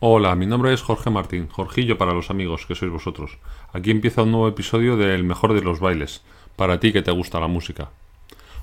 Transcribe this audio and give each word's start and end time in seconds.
Hola, 0.00 0.34
mi 0.36 0.46
nombre 0.46 0.72
es 0.72 0.82
Jorge 0.82 1.10
Martín, 1.10 1.48
Jorgillo 1.48 1.98
para 1.98 2.12
los 2.12 2.30
amigos 2.30 2.66
que 2.66 2.74
sois 2.74 2.90
vosotros. 2.90 3.38
Aquí 3.72 3.90
empieza 3.90 4.22
un 4.22 4.32
nuevo 4.32 4.48
episodio 4.48 4.96
del 4.96 5.22
mejor 5.22 5.54
de 5.54 5.60
los 5.60 5.80
bailes, 5.80 6.24
para 6.58 6.80
ti 6.80 6.92
que 6.92 7.02
te 7.02 7.12
gusta 7.12 7.38
la 7.38 7.46
música. 7.46 7.90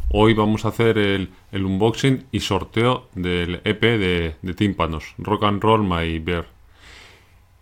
Hoy 0.10 0.34
vamos 0.34 0.66
a 0.66 0.68
hacer 0.68 0.98
el, 0.98 1.30
unboxing 1.54 2.26
y 2.32 2.42
sorteo 2.42 3.08
del 3.16 3.62
EP 3.64 3.82
de, 3.82 4.54
Tímpanos, 4.54 5.16
Rock 5.18 5.46
and 5.46 5.64
Roll 5.64 5.84
My 5.84 6.20
Bear. 6.20 6.46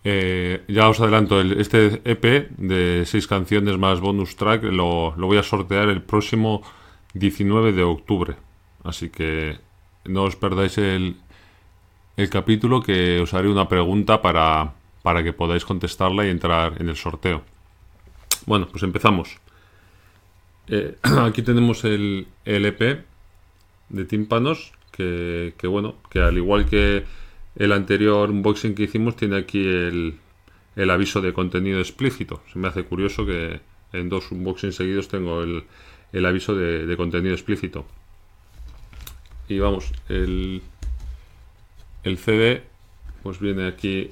Eh, 0.02 0.64
ya 0.68 0.88
os 0.88 1.00
adelanto, 1.00 1.40
este 1.40 2.02
EP 2.04 2.50
de 2.58 3.04
seis 3.06 3.26
canciones 3.26 3.78
más 3.78 4.00
bonus 4.00 4.36
track 4.36 4.64
lo, 4.64 5.14
lo 5.16 5.26
voy 5.28 5.38
a 5.38 5.42
sortear 5.42 5.88
el 5.88 6.02
próximo 6.02 6.62
19 7.14 7.72
de 7.72 7.84
octubre. 7.84 8.34
Así 8.82 9.10
que 9.10 9.56
no 10.04 10.24
os 10.24 10.34
perdáis 10.34 10.76
el, 10.78 11.16
el 12.16 12.28
capítulo 12.28 12.82
que 12.82 13.20
os 13.20 13.32
haré 13.34 13.48
una 13.48 13.68
pregunta 13.68 14.20
para, 14.20 14.74
para 15.02 15.22
que 15.22 15.32
podáis 15.32 15.64
contestarla 15.64 16.26
y 16.26 16.30
entrar 16.30 16.82
en 16.82 16.88
el 16.88 16.96
sorteo. 16.96 17.42
Bueno, 18.46 18.66
pues 18.66 18.82
empezamos. 18.82 19.38
Eh, 20.68 20.96
aquí 21.02 21.42
tenemos 21.42 21.84
el, 21.84 22.26
EP 22.44 23.04
de 23.88 24.04
tímpanos, 24.04 24.72
que, 24.90 25.52
bueno, 25.64 25.96
que 26.10 26.20
al 26.20 26.36
igual 26.36 26.66
que 26.66 27.04
el 27.56 27.72
anterior 27.72 28.30
unboxing 28.30 28.74
que 28.74 28.84
hicimos, 28.84 29.16
tiene 29.16 29.36
aquí 29.36 29.64
el, 29.64 30.18
el 30.76 30.90
aviso 30.90 31.20
de 31.20 31.32
contenido 31.32 31.78
explícito. 31.78 32.42
Se 32.52 32.58
me 32.58 32.68
hace 32.68 32.84
curioso 32.84 33.26
que 33.26 33.60
en 33.92 34.08
dos 34.08 34.30
unboxings 34.32 34.76
seguidos 34.76 35.08
tengo 35.08 35.42
el, 35.42 35.64
el 36.12 36.26
aviso 36.26 36.54
de, 36.54 36.96
contenido 36.96 37.34
explícito. 37.34 37.84
Y 39.48 39.58
vamos, 39.58 39.92
el, 40.08 40.62
el 42.02 42.18
CD 42.18 42.62
pues 43.22 43.38
viene 43.40 43.66
aquí 43.66 44.10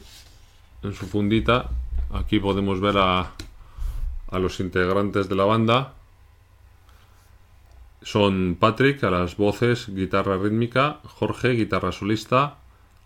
en 0.82 0.94
su 0.94 1.06
fundita. 1.06 1.70
Aquí 2.12 2.38
podemos 2.38 2.80
ver 2.80 2.96
a 2.98 3.34
los 4.32 4.60
integrantes 4.60 5.28
de 5.28 5.34
la 5.34 5.44
banda. 5.44 5.94
Son 8.02 8.56
Patrick 8.58 9.04
a 9.04 9.10
las 9.10 9.36
voces, 9.36 9.88
guitarra 9.88 10.36
rítmica, 10.36 11.00
Jorge, 11.04 11.50
guitarra 11.50 11.92
solista, 11.92 12.58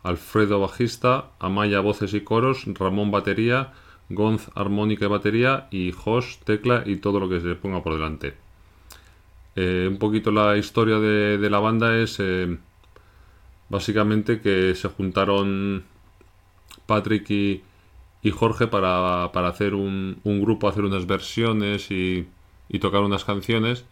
Alfredo 0.02 0.61
bajista, 0.61 1.30
Amaya 1.39 1.80
voces 1.80 2.14
y 2.14 2.20
coros, 2.20 2.64
Ramón 2.66 3.11
batería, 3.11 3.72
Gonz 4.08 4.48
armónica 4.55 5.06
y 5.06 5.08
batería 5.08 5.67
y 5.70 5.92
Jos 5.92 6.39
tecla 6.44 6.84
y 6.86 6.97
todo 6.97 7.20
lo 7.20 7.28
que 7.28 7.41
se 7.41 7.55
ponga 7.56 7.83
por 7.83 7.94
delante. 7.94 8.34
Eh, 9.56 9.86
un 9.91 9.98
poquito 9.98 10.30
la 10.30 10.56
historia 10.56 10.98
de, 10.98 11.50
la 11.50 11.58
banda 11.58 11.97
es 11.97 12.19
eh, 12.20 12.58
básicamente 13.69 14.41
que 14.41 14.74
se 14.74 14.89
juntaron 14.89 15.84
Patrick 16.86 17.30
y, 17.30 17.62
Jorge 18.33 18.67
para, 18.67 19.24
hacer 19.24 19.74
un, 19.74 20.20
grupo, 20.24 20.69
hacer 20.69 20.84
unas 20.84 21.06
versiones 21.06 21.91
y, 21.91 22.28
tocar 22.80 23.02
unas 23.02 23.24
canciones. 23.24 23.84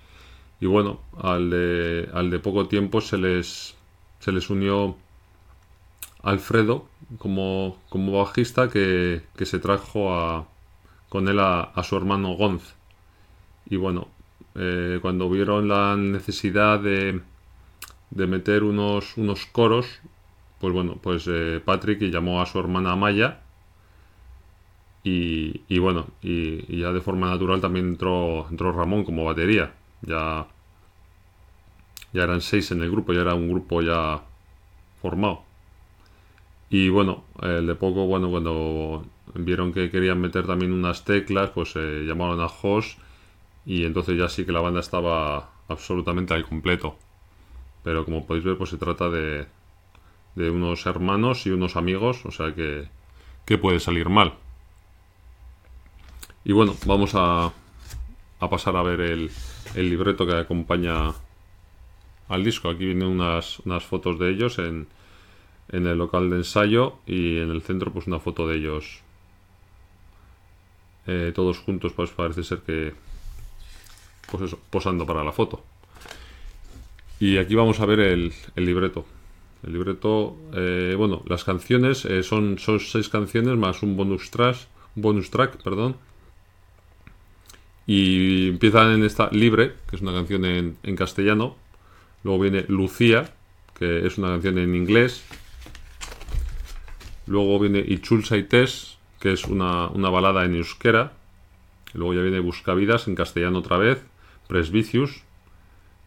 Y 0.61 0.67
bueno, 0.67 1.01
al 1.21 1.51
de, 1.51 2.09
al 2.13 2.31
de 2.31 2.39
poco 2.39 2.69
tiempo 2.69 3.01
se 3.01 3.19
les, 3.19 3.75
se 4.21 4.33
les 4.33 4.49
unió 4.51 4.97
Alfredo 6.23 6.87
como, 7.19 7.79
como 7.89 8.19
bajista 8.19 8.71
que, 8.71 9.23
se 9.43 9.59
trajo 9.59 10.15
a, 10.15 10.47
con 11.09 11.29
él 11.29 11.39
a, 11.41 11.73
su 11.85 11.97
hermano 11.97 12.35
Gonz. 12.35 12.75
Y 13.69 13.77
bueno, 13.77 14.09
eh, 14.55 14.99
cuando 15.03 15.29
vieron 15.29 15.69
la 15.69 15.97
necesidad 15.97 16.81
de, 16.81 17.21
de 18.11 18.27
meter 18.27 18.63
unos, 18.63 19.17
unos 19.17 19.47
coros, 19.47 19.87
pues 20.61 20.73
bueno, 20.73 20.97
pues 21.03 21.29
eh, 21.29 21.61
Patrick 21.65 22.01
llamó 22.01 22.41
a 22.41 22.47
su 22.47 22.59
hermana 22.59 22.97
Maya 22.97 23.41
y, 25.03 25.63
y 25.69 25.79
bueno, 25.79 26.07
y, 26.23 26.79
ya 26.81 26.93
de 26.93 27.01
forma 27.01 27.29
natural 27.29 27.61
también 27.61 27.89
entró, 27.89 28.49
entró 28.49 28.73
Ramón 28.73 29.05
como 29.05 29.25
batería. 29.25 29.75
Ya, 30.07 30.47
ya 32.13 32.23
eran 32.23 32.41
seis 32.41 32.71
en 32.71 32.83
el 32.83 32.91
grupo, 32.91 33.13
ya 33.13 33.23
era 33.23 33.35
un 33.35 33.49
grupo 33.49 33.83
ya 33.83 34.23
formado. 35.01 35.43
Y 36.71 36.89
bueno, 36.89 37.25
el 37.43 37.67
de 37.67 37.75
poco, 37.75 38.07
bueno, 38.07 38.31
cuando 38.31 39.05
vieron 39.35 39.73
que 39.73 39.91
querían 39.91 40.21
meter 40.21 40.47
también 40.47 40.73
unas 40.73 41.05
teclas, 41.05 41.51
pues 41.51 41.75
eh, 41.77 42.05
llamaron 42.07 42.41
a 42.41 42.49
Jos 42.49 42.97
y 43.67 43.85
entonces 43.85 44.19
ya 44.19 44.29
sí 44.29 44.45
que 44.45 44.53
la 44.53 44.61
banda 44.61 44.81
estaba 44.81 45.51
absolutamente 45.69 46.35
al 46.35 46.45
completo. 46.45 46.97
Pero 47.83 48.05
como 48.05 48.27
podéis 48.27 48.45
ver, 48.45 48.59
pues 48.59 48.71
se 48.71 48.79
trata 48.79 49.09
de, 49.11 49.47
de 50.35 50.51
unos 50.51 50.87
hermanos 50.87 51.47
y 51.47 51.51
unos 51.51 51.77
amigos, 51.77 52.25
o 52.27 52.31
sea 52.31 52.55
que, 52.55 52.89
que 53.45 53.59
puede 53.59 53.81
salir 53.81 54.09
mal. 54.09 54.35
Y 56.45 56.53
bueno, 56.53 56.75
vamos 56.87 57.13
a, 57.15 57.53
a 58.45 58.51
pasar 58.51 58.77
a 58.77 58.83
ver 58.83 59.01
el, 59.01 59.31
el, 59.75 59.91
libreto 59.91 60.27
que 60.27 60.35
acompaña 60.35 61.13
al 62.29 62.45
disco. 62.45 62.69
Aquí 62.69 62.85
vienen 62.85 63.09
unas, 63.09 63.61
unas 63.61 63.85
fotos 63.85 64.19
de 64.19 64.31
ellos 64.31 64.59
en, 64.59 64.87
en, 65.71 65.87
el 65.87 65.99
local 65.99 66.31
de 66.31 66.37
ensayo 66.37 66.97
y 67.07 67.39
en 67.39 67.51
el 67.51 67.63
centro 67.63 67.93
pues 67.93 68.07
una 68.07 68.21
foto 68.21 68.47
de 68.49 68.57
ellos 68.57 69.03
eh, 71.07 71.33
todos 71.35 71.59
juntos 71.59 71.93
pues 71.93 72.11
parece 72.11 72.43
ser 72.43 72.61
que 72.61 72.95
pues 74.31 74.57
posando 74.71 75.07
para 75.07 75.25
la 75.25 75.33
foto. 75.33 75.63
Y 77.21 77.39
aquí 77.39 77.55
vamos 77.55 77.81
a 77.81 77.87
ver 77.87 78.01
el, 78.01 78.33
libreto. 78.57 79.05
El 79.63 79.73
libreto, 79.73 80.37
eh, 80.55 80.95
bueno, 80.97 81.23
las 81.27 81.45
canciones 81.45 82.05
eh, 82.05 82.23
son, 82.23 82.59
son 82.59 82.81
seis 82.81 83.09
canciones 83.09 83.57
más 83.57 83.83
un 83.83 83.97
bonus 83.97 84.31
track, 84.31 84.57
bonus 84.95 85.31
track, 85.31 85.63
perdón. 85.63 85.97
Y 87.87 88.49
empiezan 88.49 88.93
en 88.93 89.05
esta 89.05 89.29
Libre, 89.31 89.75
que 89.89 89.97
es 89.97 90.03
una 90.03 90.13
canción 90.13 90.45
en, 90.45 90.97
castellano. 90.97 91.57
Luego 92.23 92.41
viene 92.41 92.65
Lucía, 92.69 93.33
que 93.79 94.07
es 94.07 94.17
una 94.19 94.29
canción 94.29 94.59
en 94.59 94.75
inglés. 94.75 95.25
Luego 97.27 97.59
viene 97.59 97.81
Ichulsa 97.81 98.37
y 98.37 98.45
Tes, 98.45 98.99
que 99.21 99.33
es 99.33 99.45
una, 99.45 99.89
una 99.89 100.09
balada 100.11 100.45
en 100.45 100.55
euskera. 100.55 101.13
Luego 101.93 102.15
ya 102.15 102.23
viene 102.23 102.41
Buscavidas 102.41 103.07
en 103.09 103.15
castellano 103.15 103.59
otra 103.59 103.77
vez. 103.77 104.03
Presbicius, 104.49 105.23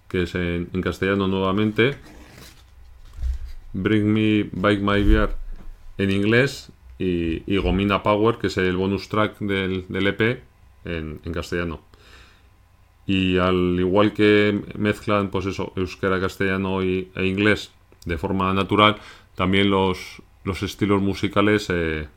que 0.08 0.24
es 0.24 0.36
en, 0.36 0.68
castellano 0.82 1.28
nuevamente. 1.28 1.96
Bring 3.74 4.14
Me 4.14 4.50
Bike 4.52 4.82
My 4.82 5.04
Beer 5.04 5.36
en 5.98 6.12
inglés 6.12 6.72
y, 7.00 7.58
Gomina 7.58 8.04
Power, 8.04 8.38
que 8.38 8.48
es 8.48 8.58
el 8.58 8.78
bonus 8.78 9.10
track 9.10 9.40
del, 9.40 9.86
EP 9.90 10.42
en, 10.88 11.34
castellano. 11.34 11.82
Y 13.06 13.38
al 13.38 13.80
igual 13.80 14.14
que 14.14 14.62
mezclan, 14.78 15.30
pues 15.30 15.46
eso, 15.46 15.74
euskera, 15.76 16.20
castellano 16.20 16.84
y, 16.84 17.12
e 17.16 17.26
inglés 17.26 17.72
de 18.06 18.18
forma 18.18 18.54
natural, 18.54 18.98
también 19.36 19.70
los, 19.70 20.22
los 20.44 20.64
estilos 20.64 21.02
musicales 21.02 21.68
eh, 21.70 22.08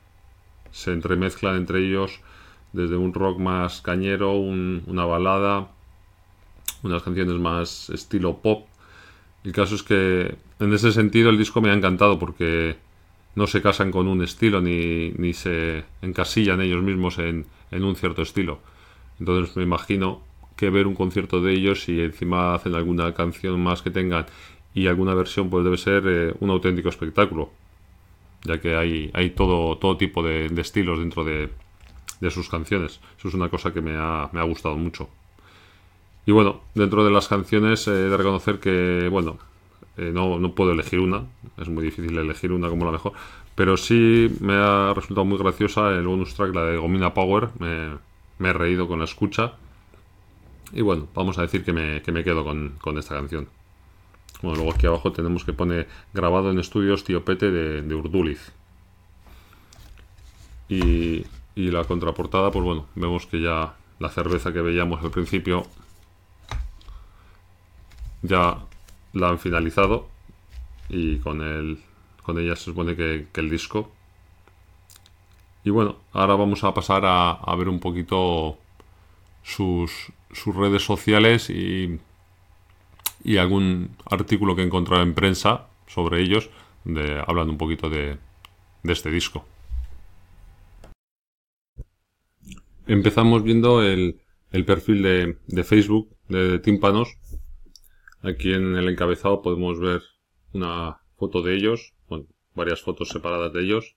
se 0.70 0.92
entremezclan 0.92 1.56
entre 1.56 1.80
ellos 1.80 2.20
desde 2.72 2.96
un 2.96 3.12
rock 3.12 3.38
más 3.38 3.80
cañero, 3.80 4.32
una 4.34 5.04
balada, 5.04 5.68
unas 6.82 7.02
canciones 7.02 7.34
más 7.34 7.90
estilo 7.90 8.38
pop. 8.38 8.66
El 9.44 9.52
caso 9.52 9.74
es 9.74 9.82
que 9.82 10.36
en 10.60 10.72
ese 10.72 10.92
sentido 10.92 11.30
el 11.30 11.38
disco 11.38 11.60
me 11.60 11.70
ha 11.70 11.74
encantado 11.74 12.18
porque 12.18 12.76
no 13.34 13.46
se 13.46 13.62
casan 13.62 13.90
con 13.90 14.08
un 14.08 14.22
estilo 14.22 14.60
ni, 14.60 15.10
ni 15.12 15.32
se 15.32 15.84
encasillan 16.02 16.60
ellos 16.60 16.82
mismos 16.82 17.18
en, 17.18 17.46
en, 17.70 17.84
un 17.84 17.96
cierto 17.96 18.22
estilo. 18.22 18.60
Entonces 19.18 19.56
me 19.56 19.62
imagino 19.62 20.22
que 20.56 20.70
ver 20.70 20.86
un 20.86 20.94
concierto 20.94 21.40
de 21.40 21.52
ellos 21.52 21.88
y 21.88 22.00
encima 22.00 22.54
hacen 22.54 22.74
alguna 22.74 23.14
canción 23.14 23.62
más 23.62 23.82
que 23.82 23.90
tengan 23.90 24.26
y 24.74 24.86
alguna 24.86 25.14
versión 25.14 25.50
pues 25.50 25.64
debe 25.64 25.76
ser 25.78 26.04
eh, 26.06 26.34
un 26.40 26.50
auténtico 26.50 26.88
espectáculo 26.88 27.50
ya 28.44 28.60
que 28.60 28.76
hay, 28.76 29.10
hay 29.14 29.30
todo, 29.30 29.76
todo 29.78 29.96
tipo 29.96 30.22
de, 30.22 30.46
estilos 30.58 30.98
dentro 30.98 31.24
de, 31.24 31.50
de, 32.20 32.30
sus 32.30 32.48
canciones. 32.48 33.00
Eso 33.18 33.28
es 33.28 33.34
una 33.34 33.48
cosa 33.48 33.72
que 33.72 33.80
me 33.80 33.96
ha, 33.96 34.28
me 34.32 34.40
ha 34.40 34.44
gustado 34.44 34.76
mucho. 34.76 35.08
Y 36.26 36.32
bueno, 36.32 36.60
dentro 36.74 37.04
de 37.04 37.10
las 37.10 37.28
canciones 37.28 37.86
he 37.86 37.92
de 37.92 38.16
reconocer 38.16 38.60
que, 38.60 39.08
bueno, 39.10 39.38
eh, 39.96 40.10
no, 40.12 40.38
no, 40.38 40.54
puedo 40.54 40.72
elegir 40.72 41.00
una, 41.00 41.24
es 41.58 41.68
muy 41.68 41.82
difícil 41.84 42.16
elegir 42.16 42.52
una 42.52 42.68
como 42.68 42.84
la 42.84 42.92
mejor, 42.92 43.12
pero 43.54 43.76
sí 43.76 44.34
me 44.40 44.54
ha 44.54 44.92
resultado 44.94 45.24
muy 45.24 45.38
graciosa 45.38 45.90
el 45.90 46.06
bonus 46.06 46.34
track, 46.34 46.54
la 46.54 46.64
de 46.64 46.76
Gomina 46.76 47.12
Power, 47.14 47.50
me, 47.58 48.48
he 48.48 48.52
reído 48.52 48.88
con 48.88 48.98
la 48.98 49.04
escucha. 49.04 49.52
Y 50.72 50.82
bueno, 50.82 51.08
vamos 51.14 51.36
a 51.38 51.42
decir 51.42 51.64
que 51.64 51.72
me, 51.72 52.00
quedo 52.02 52.44
con, 52.44 52.98
esta 52.98 53.16
canción. 53.16 53.48
Bueno, 54.40 54.58
luego 54.58 54.72
aquí 54.72 54.86
abajo 54.86 55.12
tenemos 55.12 55.44
que 55.44 55.52
pone 55.52 55.86
grabado 56.14 56.50
en 56.50 56.58
estudios 56.58 57.04
Tiopete 57.04 57.50
de, 57.50 57.82
de 57.82 57.94
Urduliz. 57.94 58.52
Y, 60.68 61.26
y 61.56 61.70
la 61.70 61.84
contraportada, 61.84 62.50
pues 62.50 62.64
bueno, 62.64 62.86
vemos 62.94 63.26
que 63.26 63.42
ya 63.42 63.74
la 63.98 64.08
cerveza 64.08 64.52
que 64.52 64.62
veíamos 64.62 65.02
al 65.04 65.10
principio 65.10 65.66
ya 68.22 68.58
la 69.12 69.28
han 69.28 69.38
finalizado 69.38 70.08
y 70.88 71.18
con 71.18 71.40
el 71.42 71.78
con 72.22 72.38
ella 72.38 72.54
se 72.54 72.64
supone 72.64 72.94
que, 72.94 73.26
el 73.34 73.50
disco. 73.50 73.90
Y 75.64 75.70
bueno 75.70 75.96
ahora 76.12 76.34
vamos 76.36 76.64
a 76.64 76.72
pasar 76.74 77.02
a, 77.04 77.54
ver 77.56 77.68
un 77.68 77.80
poquito 77.80 78.58
sus, 79.42 80.12
sus 80.32 80.54
redes 80.54 80.84
sociales 80.84 81.50
y, 81.50 81.98
y 83.24 83.36
algún 83.36 83.90
artículo 84.06 84.56
que 84.56 84.62
he 84.62 84.66
encontrado 84.66 85.02
en 85.02 85.14
prensa 85.14 85.66
sobre 85.86 86.22
ellos 86.22 86.50
de, 86.84 87.22
hablando 87.26 87.52
un 87.52 87.58
poquito 87.58 87.90
de, 87.90 88.16
de 88.82 88.92
este 88.92 89.10
disco. 89.10 89.44
Empezamos 92.86 93.42
viendo 93.42 93.82
el, 93.82 94.20
el 94.50 94.64
perfil 94.64 95.02
de, 95.02 95.36
de 95.46 95.64
Facebook 95.64 96.08
de 96.28 96.58
Tímpanos 96.58 97.19
Aquí 98.22 98.52
en 98.52 98.76
el 98.76 98.88
encabezado 98.88 99.40
podemos 99.40 99.80
ver 99.80 100.02
una 100.52 100.98
foto 101.16 101.42
de 101.42 101.54
ellos, 101.54 101.94
bueno, 102.08 102.26
varias 102.54 102.82
fotos 102.82 103.08
separadas 103.08 103.52
de 103.52 103.62
ellos. 103.62 103.96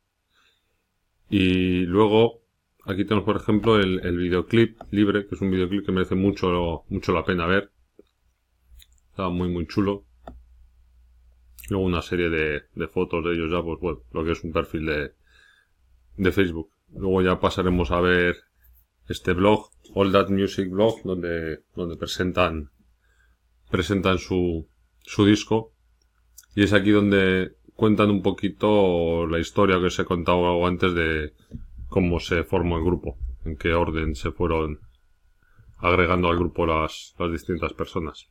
Y 1.29 1.85
luego 1.85 2.41
aquí 2.85 3.05
tenemos, 3.05 3.25
por 3.25 3.37
ejemplo, 3.37 3.79
el, 3.79 4.17
videoclip 4.17 4.79
libre, 4.91 5.27
que 5.27 5.35
es 5.35 5.41
un 5.41 5.51
videoclip 5.51 5.85
que 5.85 5.91
merece 5.91 6.15
mucho, 6.15 6.85
mucho 6.89 7.11
la 7.11 7.25
pena 7.25 7.47
ver. 7.47 7.71
Está 9.09 9.29
muy, 9.29 9.49
muy 9.49 9.67
chulo. 9.67 10.05
Luego 11.69 11.85
una 11.85 12.01
serie 12.01 12.29
de, 12.29 12.63
de 12.75 12.87
fotos 12.87 13.23
de 13.25 13.33
ellos 13.33 13.51
ya, 13.51 13.61
pues 13.61 13.79
bueno, 13.79 14.01
lo 14.11 14.23
que 14.23 14.31
es 14.31 14.43
un 14.43 14.51
perfil 14.51 14.85
de, 14.85 15.13
de 16.17 16.31
Facebook. 16.31 16.69
Luego 16.93 17.21
ya 17.21 17.39
pasaremos 17.39 17.91
a 17.91 18.01
ver 18.01 18.35
este 19.07 19.33
blog, 19.33 19.69
All 19.95 20.11
That 20.11 20.29
Music 20.29 20.69
Blog, 20.69 21.03
donde, 21.03 21.63
donde 21.75 21.97
presentan 21.97 22.69
presentan 23.73 24.19
su, 24.19 24.69
su 25.01 25.25
disco 25.25 25.73
y 26.53 26.61
es 26.61 26.73
aquí 26.73 26.91
donde 26.91 27.55
cuentan 27.73 28.11
un 28.11 28.21
poquito 28.21 29.25
la 29.25 29.39
historia 29.39 29.79
que 29.79 29.87
os 29.87 29.97
he 29.97 30.05
contado 30.05 30.63
antes 30.67 30.93
de 30.93 31.33
cómo 31.89 32.19
se 32.19 32.43
formó 32.43 32.77
el 32.77 32.83
grupo, 32.83 33.17
en 33.43 33.57
qué 33.57 33.73
orden 33.73 34.13
se 34.13 34.31
fueron 34.31 34.79
agregando 35.79 36.29
al 36.29 36.37
grupo 36.37 36.67
las, 36.67 37.15
las 37.17 37.31
distintas 37.31 37.73
personas. 37.73 38.29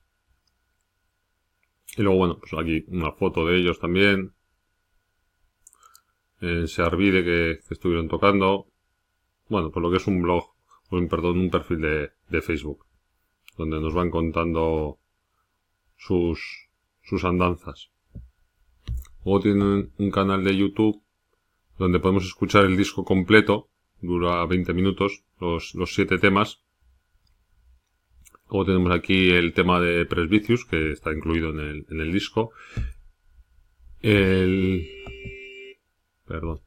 Y 1.96 2.02
luego, 2.02 2.18
bueno, 2.18 2.38
pues 2.38 2.52
aquí 2.52 2.84
una 2.86 3.10
foto 3.10 3.44
de 3.44 3.58
ellos 3.58 3.80
también. 3.80 4.34
En 6.40 6.68
Searvide 6.68 7.24
que, 7.24 7.58
que 7.66 7.74
estuvieron 7.74 8.06
tocando. 8.06 8.68
Bueno, 9.48 9.72
pues 9.72 9.82
lo 9.82 9.90
que 9.90 9.96
es 9.96 10.06
un 10.06 10.22
blog, 10.22 10.54
un, 10.92 11.08
perdón, 11.08 11.40
un 11.40 11.50
perfil 11.50 11.80
de, 11.80 12.12
de 12.28 12.42
Facebook, 12.42 12.86
donde 13.56 13.80
nos 13.80 13.92
van 13.92 14.08
contando 14.08 15.01
sus, 16.02 16.68
sus 17.02 17.24
andanzas. 17.24 17.90
Luego 19.24 19.40
tienen 19.40 19.92
un 19.98 20.10
canal 20.10 20.42
de 20.42 20.56
YouTube 20.56 21.00
donde 21.78 22.00
podemos 22.00 22.24
escuchar 22.24 22.64
el 22.64 22.76
disco 22.76 23.04
completo, 23.04 23.68
dura 24.00 24.44
20 24.46 24.74
minutos, 24.74 25.24
los, 25.40 25.74
los 25.74 25.94
siete 25.94 26.18
temas. 26.18 26.62
Luego 28.50 28.66
tenemos 28.66 28.92
aquí 28.92 29.30
el 29.30 29.54
tema 29.54 29.80
de 29.80 30.04
Presbicius, 30.04 30.64
que 30.64 30.90
está 30.90 31.12
incluido 31.12 31.50
en 31.50 31.60
el, 31.60 31.86
en 31.88 32.00
el 32.00 32.12
disco. 32.12 32.50
El... 34.00 34.86
Perdón. 36.26 36.60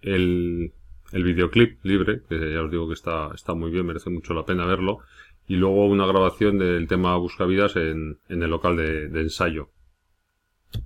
El, 0.00 0.72
el 1.12 1.24
videoclip 1.24 1.84
libre, 1.84 2.22
que 2.28 2.52
ya 2.52 2.62
os 2.62 2.70
digo 2.70 2.88
que 2.88 2.94
está, 2.94 3.30
está 3.34 3.54
muy 3.54 3.70
bien, 3.70 3.86
merece 3.86 4.10
mucho 4.10 4.34
la 4.34 4.44
pena 4.44 4.64
verlo 4.66 5.00
y 5.46 5.56
luego 5.56 5.86
una 5.86 6.06
grabación 6.06 6.58
del 6.58 6.86
tema 6.88 7.16
Buscavidas 7.16 7.76
en, 7.76 8.18
en 8.28 8.42
el 8.42 8.50
local 8.50 8.76
de, 8.76 9.20
ensayo. 9.20 9.70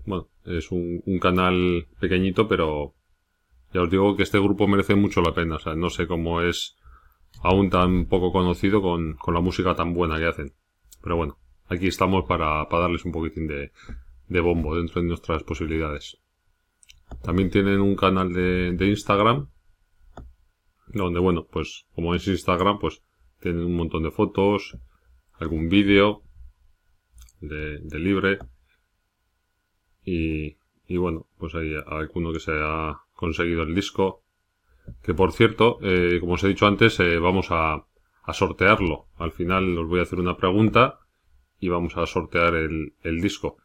Bueno, 0.05 0.29
es 0.45 0.71
un, 0.71 1.03
canal 1.21 1.87
pequeñito, 2.01 2.49
pero 2.49 2.95
ya 3.73 3.83
os 3.83 3.91
digo 3.91 4.17
que 4.17 4.25
este 4.25 4.41
grupo 4.41 4.67
merece 4.67 4.95
mucho 4.95 5.21
la 5.21 5.33
pena. 5.33 5.57
O 5.57 5.59
sea, 5.59 5.75
no 5.75 5.91
sé 5.91 6.07
cómo 6.07 6.43
es 6.43 6.77
aún 7.43 7.71
tan 7.71 8.07
poco 8.07 8.33
conocido 8.33 8.83
con, 8.83 9.15
con 9.15 9.35
la 9.35 9.41
música 9.41 9.75
tan 9.75 9.95
buena 9.95 10.19
que 10.19 10.27
hacen. 10.27 10.53
Pero 11.03 11.17
bueno, 11.17 11.39
aquí 11.69 11.87
estamos 11.87 12.25
para, 12.27 12.69
para 12.69 12.83
darles 12.83 13.05
un 13.05 13.13
poquitín 13.13 13.47
de, 13.47 13.71
de 14.29 14.41
bombo 14.41 14.77
dentro 14.77 15.01
de 15.01 15.09
nuestras 15.09 15.45
posibilidades. 15.45 16.19
También 17.23 17.51
tienen 17.51 17.81
un 17.81 17.97
canal 17.97 18.33
de, 18.33 18.73
de 18.73 18.89
Instagram, 18.89 19.49
donde 20.89 21.21
bueno, 21.21 21.47
pues 21.51 21.87
como 21.95 22.15
es 22.15 22.27
Instagram, 22.27 22.79
pues 22.79 23.03
tienen 23.41 23.65
un 23.65 23.77
montón 23.77 24.03
de 24.03 24.11
fotos, 24.11 24.77
algún 25.39 25.69
vídeo 25.69 26.23
de, 27.41 27.81
libre. 27.99 28.39
Y, 30.05 30.57
y, 30.87 30.97
bueno, 30.97 31.27
pues 31.39 31.55
hay 31.55 31.75
alguno 31.87 32.33
que 32.33 32.41
se 32.41 32.53
ha 32.55 33.01
conseguido 33.15 33.63
el 33.63 33.75
disco. 33.75 34.23
Que 35.03 35.13
por 35.13 35.33
cierto, 35.33 35.79
eh, 35.83 36.19
como 36.21 36.35
os 36.35 36.45
he 36.45 36.49
dicho 36.49 36.67
antes, 36.67 36.99
eh, 37.01 37.19
vamos 37.19 37.49
a, 37.51 37.85
a, 38.23 38.33
sortearlo. 38.33 39.07
Al 39.19 39.33
final 39.33 39.77
os 39.77 39.87
voy 39.87 40.01
a 40.01 40.05
hacer 40.05 40.19
una 40.19 40.37
pregunta 40.37 41.01
y 41.61 41.69
vamos 41.69 41.97
a 41.97 42.07
sortear 42.07 42.55
el, 42.55 42.95
el 43.03 43.21
disco. 43.21 43.59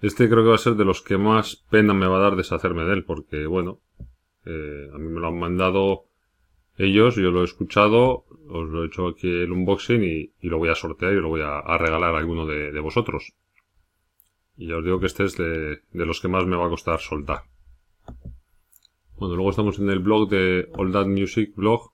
Este 0.00 0.30
creo 0.30 0.42
que 0.42 0.48
va 0.48 0.54
a 0.54 0.58
ser 0.58 0.74
de 0.76 0.86
los 0.86 1.02
que 1.02 1.18
más 1.18 1.56
pena 1.56 1.92
me 1.92 2.06
va 2.06 2.16
a 2.16 2.20
dar 2.20 2.36
deshacerme 2.36 2.84
de 2.84 2.94
él, 2.94 3.04
porque 3.04 3.44
bueno, 3.46 3.80
eh, 4.46 4.88
a 4.92 4.98
mí 4.98 5.08
me 5.08 5.20
lo 5.20 5.28
han 5.28 5.38
mandado 5.38 6.06
ellos, 6.78 7.16
yo 7.16 7.30
lo 7.30 7.42
he 7.42 7.44
escuchado, 7.44 8.24
os 8.50 8.68
lo 8.68 8.82
he 8.82 8.86
hecho 8.86 9.08
aquí 9.08 9.28
el 9.28 9.52
unboxing 9.52 10.02
y, 10.02 10.48
lo 10.48 10.58
voy 10.58 10.68
a 10.68 10.74
sortear 10.74 11.12
y 11.12 11.20
lo 11.20 11.28
voy 11.28 11.42
a, 11.42 11.60
regalar 11.78 12.14
a 12.14 12.18
alguno 12.18 12.46
de, 12.46 12.78
vosotros. 12.80 13.32
Y 14.56 14.68
ya 14.68 14.76
os 14.76 14.84
digo 14.84 15.00
que 15.00 15.06
este 15.06 15.24
es 15.24 15.36
de, 15.36 15.80
los 15.92 16.20
que 16.20 16.28
más 16.28 16.44
me 16.46 16.56
va 16.56 16.66
a 16.66 16.70
costar 16.70 16.98
soltar. 17.00 17.44
Bueno, 19.16 19.34
luego 19.34 19.50
estamos 19.50 19.78
en 19.78 19.90
el 19.90 20.00
blog 20.00 20.28
de 20.28 20.68
All 20.74 20.92
That 20.92 21.06
Music 21.06 21.54
Blog. 21.54 21.92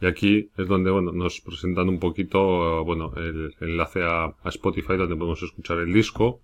Y 0.00 0.06
aquí 0.06 0.50
es 0.56 0.66
donde, 0.66 0.90
bueno, 0.90 1.12
nos 1.12 1.40
presentan 1.40 1.88
un 1.88 2.00
poquito, 2.00 2.84
bueno, 2.84 3.12
el, 3.16 3.54
enlace 3.60 4.02
a, 4.02 4.34
Spotify 4.46 4.96
donde 4.96 5.14
podemos 5.14 5.42
escuchar 5.42 5.78
el 5.78 5.92
disco. 5.92 6.42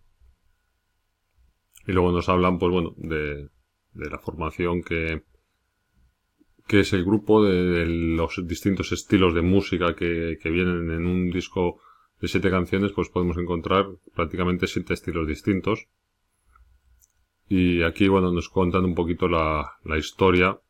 Y 1.86 1.92
luego 1.92 2.12
nos 2.12 2.28
hablan, 2.28 2.58
pues 2.58 2.70
bueno, 2.70 2.94
de, 2.96 3.48
de 3.94 4.10
la 4.10 4.18
formación 4.18 4.82
que, 4.82 5.24
que 6.68 6.80
es 6.80 6.92
el 6.92 7.02
grupo 7.02 7.42
de, 7.42 7.86
los 7.86 8.46
distintos 8.46 8.92
estilos 8.92 9.34
de 9.34 9.40
música 9.40 9.96
que, 9.96 10.38
vienen 10.44 10.90
en 10.90 11.06
un 11.06 11.30
disco 11.30 11.80
de 12.20 12.28
siete 12.28 12.50
canciones, 12.50 12.92
pues 12.92 13.08
podemos 13.08 13.38
encontrar 13.38 13.86
prácticamente 14.14 14.66
siete 14.66 14.92
estilos 14.92 15.26
distintos. 15.26 15.88
Y 17.48 17.82
aquí, 17.82 18.06
bueno, 18.08 18.30
nos 18.32 18.50
cuentan 18.50 18.84
un 18.84 18.94
poquito 18.94 19.28
la, 19.28 19.78
historia. 19.96 20.60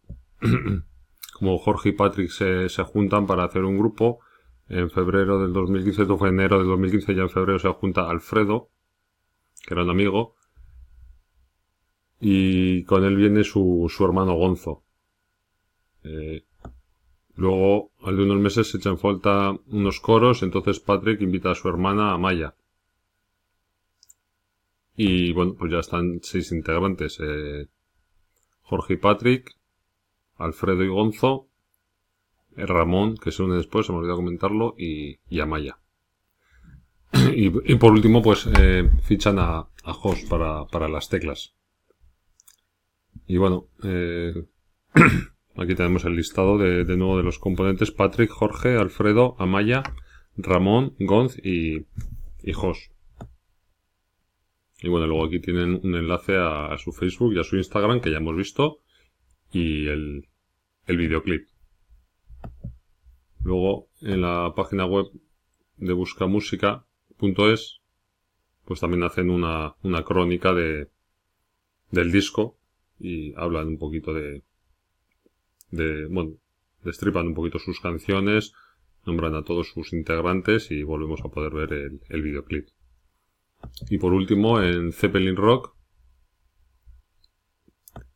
Como 1.32 1.58
Jorge 1.58 1.88
y 1.88 1.92
Patrick 1.92 2.30
se, 2.30 2.68
se, 2.68 2.84
juntan 2.84 3.26
para 3.26 3.44
hacer 3.44 3.64
un 3.64 3.76
grupo. 3.76 4.20
En 4.68 4.90
febrero 4.90 5.40
del 5.40 5.52
2015, 5.52 6.02
esto 6.02 6.16
fue 6.16 6.28
enero 6.28 6.58
del 6.58 6.68
2015, 6.68 7.14
ya 7.14 7.22
en 7.22 7.30
febrero 7.30 7.58
se 7.58 7.68
junta 7.70 8.08
Alfredo, 8.08 8.70
que 9.66 9.74
era 9.74 9.82
un 9.82 9.90
amigo. 9.90 10.36
Y 12.20 12.84
con 12.84 13.02
él 13.04 13.16
viene 13.16 13.42
su, 13.42 13.86
su 13.88 14.04
hermano 14.04 14.34
Gonzo. 14.34 14.84
Eh, 16.04 16.44
luego, 17.34 17.92
al 18.02 18.16
de 18.16 18.22
unos 18.24 18.38
meses, 18.38 18.70
se 18.70 18.78
echan 18.78 18.98
falta 18.98 19.56
unos 19.66 20.00
coros, 20.00 20.42
entonces 20.42 20.80
Patrick 20.80 21.20
invita 21.20 21.50
a 21.50 21.54
su 21.54 21.68
hermana, 21.68 22.12
a 22.12 22.18
Maya. 22.18 22.54
Y 24.96 25.32
bueno, 25.32 25.54
pues 25.58 25.70
ya 25.72 25.78
están 25.78 26.20
seis 26.22 26.50
integrantes. 26.52 27.18
Eh, 27.20 27.68
Jorge 28.62 28.94
y 28.94 28.96
Patrick, 28.96 29.56
Alfredo 30.36 30.82
y 30.84 30.88
Gonzo, 30.88 31.48
eh, 32.56 32.66
Ramón, 32.66 33.16
que 33.16 33.30
se 33.30 33.42
une 33.42 33.56
después, 33.56 33.86
se 33.86 33.92
me 33.92 33.98
olvidado 33.98 34.18
comentarlo, 34.18 34.74
y, 34.76 35.20
y 35.28 35.40
Amaya. 35.40 35.78
y, 37.34 37.74
por 37.76 37.92
último, 37.92 38.20
pues 38.20 38.48
fichan 39.02 39.38
a, 39.38 39.68
a 39.84 39.92
Jos 39.94 40.22
para, 40.24 40.66
para 40.66 40.88
las 40.88 41.08
teclas. 41.08 41.54
Y 43.28 43.36
bueno, 43.36 43.68
eh, 43.84 44.46
Aquí 45.58 45.74
tenemos 45.74 46.04
el 46.04 46.14
listado 46.14 46.56
de, 46.56 46.84
nuevo 46.96 47.16
de 47.16 47.24
los 47.24 47.40
componentes. 47.40 47.90
Patrick, 47.90 48.30
Jorge, 48.30 48.76
Alfredo, 48.76 49.34
Amaya, 49.40 49.82
Ramón, 50.36 50.94
Gonz 51.00 51.36
y, 51.44 51.84
y 52.44 52.52
Jos. 52.52 52.92
Y 54.80 54.88
bueno, 54.88 55.08
luego 55.08 55.24
aquí 55.24 55.40
tienen 55.40 55.80
un 55.82 55.96
enlace 55.96 56.36
a, 56.36 56.78
su 56.78 56.92
Facebook 56.92 57.34
y 57.34 57.40
a 57.40 57.44
su 57.44 57.56
Instagram 57.56 58.00
que 58.00 58.12
ya 58.12 58.18
hemos 58.18 58.36
visto. 58.36 58.78
Y 59.50 59.88
el, 59.88 60.28
el 60.86 60.96
videoclip. 60.96 61.48
Luego 63.42 63.88
en 64.00 64.22
la 64.22 64.52
página 64.54 64.86
web 64.86 65.06
de 65.76 65.92
buscamúsica.es, 65.92 67.80
pues 68.64 68.78
también 68.78 69.02
hacen 69.02 69.28
una, 69.28 69.74
una 69.82 70.04
crónica 70.04 70.54
de, 70.54 70.88
del 71.90 72.12
disco 72.12 72.56
y 73.00 73.34
hablan 73.34 73.66
un 73.66 73.78
poquito 73.78 74.12
de, 74.12 74.44
de, 75.70 76.06
bueno, 76.06 76.34
destripan 76.82 77.28
un 77.28 77.34
poquito 77.34 77.58
sus 77.58 77.80
canciones, 77.80 78.52
nombran 79.04 79.34
a 79.34 79.44
todos 79.44 79.68
sus 79.68 79.92
integrantes 79.92 80.70
y 80.70 80.82
volvemos 80.82 81.20
a 81.25 81.28
poder 81.28 81.52
ver 81.52 81.72
el, 82.08 82.22
videoclip. 82.22 82.68
Y 83.88 83.98
por 83.98 84.12
último, 84.12 84.60
en 84.62 84.92
Zeppelin 84.92 85.37
Rock, 85.37 85.75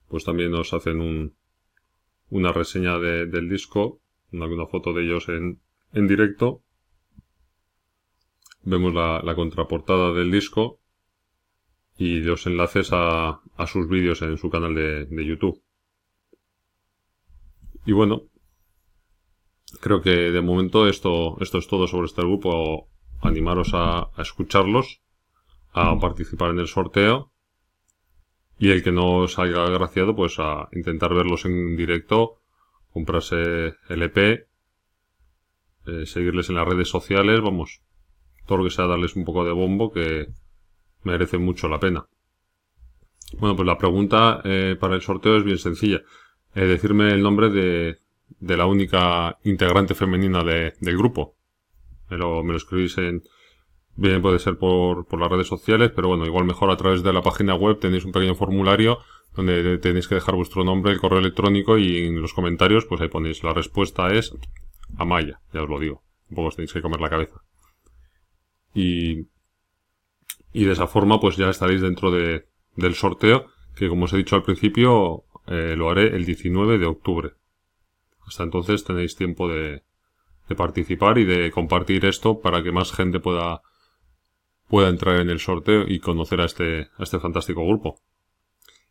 pues 0.09 0.25
también 0.25 0.51
nos 0.51 0.73
hacen 0.73 1.01
un, 1.01 1.35
una 2.31 2.53
reseña 2.53 2.99
del 2.99 3.49
disco, 3.49 4.01
una, 4.33 4.67
foto 4.67 4.93
de 4.93 5.05
ellos 5.05 5.29
en, 5.29 5.61
en 5.93 6.07
directo. 6.07 6.63
Vemos 8.65 8.95
la, 8.95 9.21
la, 9.25 9.35
contraportada 9.35 10.13
del 10.13 10.31
disco 10.31 10.79
y 11.97 12.21
los 12.21 12.47
enlaces 12.47 12.91
a, 12.93 13.41
a 13.57 13.67
sus 13.67 13.89
vídeos 13.89 14.23
en 14.23 14.37
su 14.39 14.51
canal 14.51 14.75
de, 14.75 15.07
de 15.07 15.27
YouTube. 15.27 15.61
Y 17.85 17.93
bueno, 17.93 18.23
creo 19.81 20.01
que 20.01 20.11
de 20.11 20.41
momento 20.41 20.87
esto, 20.87 21.41
esto 21.41 21.59
es 21.59 21.69
todo 21.69 21.87
sobre 21.87 22.07
este 22.07 22.23
grupo. 22.23 22.89
Animaros 23.21 23.73
a, 23.75 24.11
a 24.17 24.23
escucharlos, 24.23 25.01
a 25.73 25.99
participar 25.99 26.51
en 26.51 26.59
el 26.59 26.67
sorteo. 26.67 27.33
Y 28.59 28.71
el 28.71 28.83
que 28.83 28.93
no 28.93 29.19
os 29.19 29.39
haya 29.39 29.65
agraciado, 29.65 30.15
pues 30.15 30.39
a 30.39 30.69
intentar 30.73 31.15
verlos 31.15 31.45
en 31.45 31.77
directo, 31.77 32.43
comprarse 32.93 33.75
el 33.89 34.03
EP, 34.03 34.47
eh, 35.87 36.07
seguirles 36.07 36.49
en 36.49 36.57
las 36.57 36.69
redes 36.69 36.89
sociales, 36.89 37.41
vamos, 37.41 37.83
todo 38.47 38.59
lo 38.59 38.65
que 38.65 38.71
sea 38.71 38.87
darles 38.87 39.17
un 39.17 39.25
poco 39.25 39.45
de 39.45 39.53
bombo 39.53 39.91
que 39.93 40.29
merece 41.03 41.39
mucho 41.39 41.69
la 41.69 41.81
pena. 41.81 42.07
Bueno, 43.39 43.57
pues 43.57 43.67
la 43.67 43.79
pregunta 43.79 44.41
eh, 44.45 44.77
para 44.79 44.95
el 44.95 45.03
sorteo 45.03 45.37
es 45.37 45.45
bien 45.45 45.59
sencilla. 45.59 46.03
Eh, 46.55 46.67
decirme 46.67 47.13
el 47.13 47.23
nombre 47.23 47.49
de, 47.49 47.99
de 48.41 48.57
la 48.57 48.67
única 48.67 49.39
integrante 49.45 49.95
femenina 49.95 50.43
de, 50.45 50.75
del 50.81 50.97
grupo. 50.99 51.37
Me 52.11 52.17
lo, 52.17 52.43
me 52.43 52.53
lo 52.53 52.59
escribís 52.59 52.99
en... 52.99 53.23
Bien, 53.95 54.23
puede 54.23 54.39
ser 54.39 54.57
por, 54.57 55.07
por 55.07 55.21
las 55.21 55.31
redes 55.31 55.47
sociales, 55.47 55.93
pero 55.95 56.09
bueno, 56.09 56.25
igual 56.25 56.45
mejor 56.45 56.71
a 56.71 56.77
través 56.77 57.03
de 57.03 57.13
la 57.13 57.21
página 57.21 57.55
web 57.55 57.79
tenéis 57.79 58.05
un 58.05 58.13
pequeño 58.13 58.35
formulario 58.35 58.99
donde 59.35 59.79
tenéis 59.79 60.09
que 60.09 60.15
dejar 60.15 60.35
vuestro 60.35 60.65
nombre, 60.65 60.93
el 60.93 61.01
correo 61.01 61.19
electrónico 61.19 61.79
y 61.79 62.07
en 62.07 62.21
los 62.21 62.35
comentarios 62.35 62.87
pues 62.87 63.01
ahí 63.01 63.09
ponéis 63.09 63.43
la 63.43 63.53
respuesta 63.53 64.13
es 64.13 64.35
Amaya, 64.99 65.41
ya 65.53 65.63
os 65.63 65.69
lo 65.69 65.79
digo. 65.79 66.03
Un 66.31 66.37
poco 66.37 66.49
os 66.49 66.57
tenéis 66.57 66.73
que 66.73 66.83
comer 66.83 67.01
la 67.01 67.11
cabeza. 67.11 67.43
Y, 68.75 69.27
y 70.53 70.65
de 70.65 70.73
esa 70.73 70.87
forma 70.87 71.21
pues 71.21 71.37
ya 71.37 71.51
estaréis 71.51 71.81
dentro 71.83 72.11
de, 72.11 72.47
del 72.77 72.95
sorteo 72.95 73.47
que 73.75 73.89
como 73.89 74.05
os 74.05 74.13
he 74.13 74.19
dicho 74.19 74.37
al 74.37 74.43
principio 74.43 75.25
eh, 75.53 75.77
lo 75.77 75.91
haré 75.91 76.17
el 76.17 76.25
19 76.25 76.79
de 76.79 76.87
octubre. 76.87 77.33
Hasta 78.27 78.45
entonces 78.45 78.85
tenéis 78.85 79.17
tiempo 79.17 79.49
de, 79.49 79.83
de 80.49 80.55
participar 80.55 81.19
y 81.19 81.25
de 81.25 81.51
compartir 81.51 82.07
esto 82.07 82.41
para 82.41 82.63
que 82.63 82.73
más 82.73 82.93
gente 82.93 83.21
pueda, 83.21 83.61
pueda 84.69 84.89
entrar 84.89 85.21
en 85.21 85.29
el 85.29 85.41
sorteo 85.41 85.85
y 85.87 86.01
conocer 86.01 86.41
a 86.41 86.47
este, 86.47 86.89
a 86.97 87.03
este 87.03 87.19
fantástico 87.19 87.67
grupo. 87.67 88.01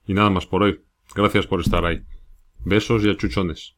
Y 0.05 0.13
nada 0.13 0.29
más 0.29 0.45
por 0.45 0.63
hoy. 0.63 0.81
Gracias 1.15 1.47
por 1.47 1.61
estar 1.61 1.83
ahí. 1.85 2.03
Besos 2.63 3.03
y 3.03 3.09
achuchones. 3.09 3.75